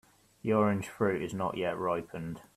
[0.41, 2.41] The orange fruit is not yet ripened.